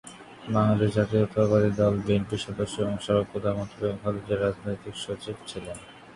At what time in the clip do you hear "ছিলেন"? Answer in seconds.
5.47-5.77